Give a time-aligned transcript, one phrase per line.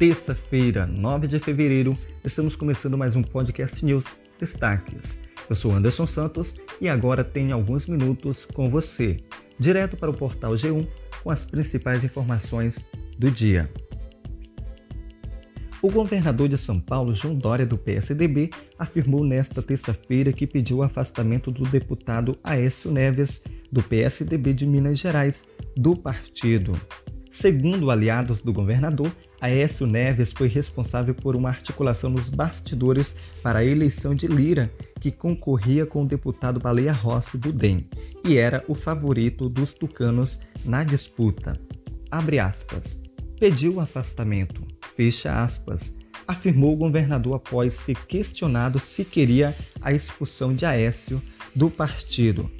[0.00, 4.06] Terça-feira, 9 de fevereiro, estamos começando mais um podcast News
[4.38, 5.18] Destaques.
[5.46, 9.22] Eu sou Anderson Santos e agora tenho alguns minutos com você,
[9.58, 10.88] direto para o portal G1
[11.22, 12.82] com as principais informações
[13.18, 13.70] do dia.
[15.82, 18.48] O governador de São Paulo, João Dória, do PSDB,
[18.78, 24.98] afirmou nesta terça-feira que pediu o afastamento do deputado Aécio Neves, do PSDB de Minas
[24.98, 25.44] Gerais,
[25.76, 26.80] do partido.
[27.28, 33.64] Segundo aliados do governador, Aécio Neves foi responsável por uma articulação nos bastidores para a
[33.64, 37.88] eleição de Lira, que concorria com o deputado Baleia Rossi do DEM
[38.24, 41.58] e era o favorito dos tucanos na disputa.
[42.10, 43.00] Abre aspas.
[43.38, 45.94] Pediu afastamento fecha aspas,
[46.28, 51.22] afirmou o governador após ser questionado se queria a expulsão de Aécio
[51.56, 52.50] do partido.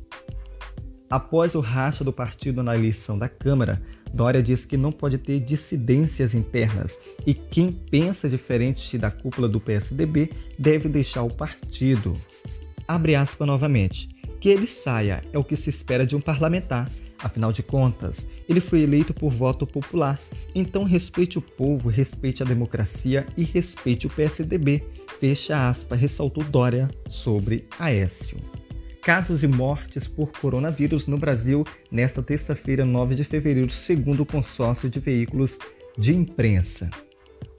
[1.10, 3.82] Após o racha do partido na eleição da Câmara,
[4.12, 9.60] Dória disse que não pode ter dissidências internas e quem pensa diferente da cúpula do
[9.60, 12.16] PSDB deve deixar o partido.
[12.86, 14.08] Abre aspas novamente.
[14.40, 16.90] Que ele saia é o que se espera de um parlamentar,
[17.22, 20.18] Afinal de contas, ele foi eleito por voto popular.
[20.54, 24.82] Então respeite o povo, respeite a democracia e respeite o PSDB.
[25.18, 28.38] Fecha aspa, ressaltou Dória sobre Aécio.
[29.02, 34.90] Casos e mortes por coronavírus no Brasil nesta terça-feira, 9 de fevereiro, segundo o consórcio
[34.90, 35.58] de veículos
[35.96, 36.90] de imprensa.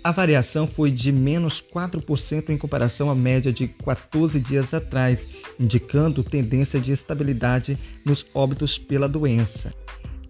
[0.03, 5.27] A variação foi de menos 4% em comparação à média de 14 dias atrás,
[5.59, 9.71] indicando tendência de estabilidade nos óbitos pela doença.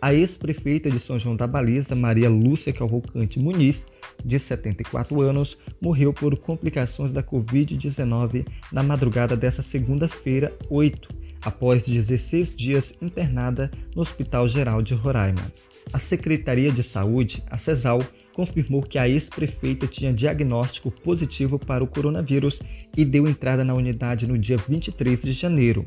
[0.00, 3.86] A ex-prefeita de São João da Baliza, Maria Lúcia Cavalcante Muniz,
[4.24, 11.08] de 74 anos, morreu por complicações da Covid-19 na madrugada desta segunda-feira, 8,
[11.42, 15.52] após 16 dias internada no Hospital Geral de Roraima.
[15.92, 18.04] A Secretaria de Saúde, a CESAL,
[18.34, 22.60] confirmou que a ex-prefeita tinha diagnóstico positivo para o coronavírus
[22.94, 25.86] e deu entrada na unidade no dia 23 de janeiro.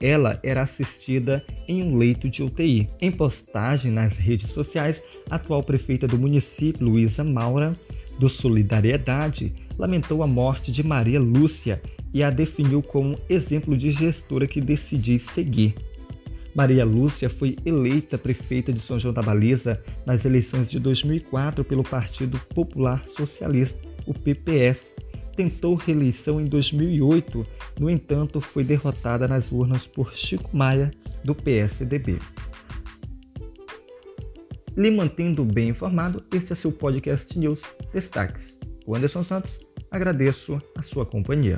[0.00, 2.88] Ela era assistida em um leito de UTI.
[3.00, 7.74] Em postagem nas redes sociais, a atual prefeita do município, Luísa Maura,
[8.18, 11.80] do Solidariedade, lamentou a morte de Maria Lúcia
[12.12, 15.74] e a definiu como exemplo de gestora que decidi seguir.
[16.54, 21.84] Maria Lúcia foi eleita prefeita de São João da Baliza nas eleições de 2004 pelo
[21.84, 24.94] Partido Popular Socialista, o PPS.
[25.38, 27.46] Tentou reeleição em 2008,
[27.78, 30.90] no entanto, foi derrotada nas urnas por Chico Maia
[31.22, 32.18] do PSDB.
[34.76, 37.62] Lhe mantendo bem informado, este é seu podcast News
[37.92, 38.58] Destaques.
[38.84, 39.60] O Anderson Santos,
[39.92, 41.56] agradeço a sua companhia.